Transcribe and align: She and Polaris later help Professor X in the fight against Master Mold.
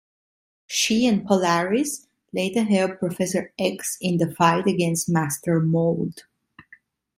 She 0.65 1.05
and 1.05 1.27
Polaris 1.27 2.07
later 2.33 2.63
help 2.63 2.97
Professor 2.97 3.53
X 3.59 3.99
in 4.01 4.17
the 4.17 4.33
fight 4.33 4.65
against 4.65 5.07
Master 5.07 5.59
Mold. 5.59 6.23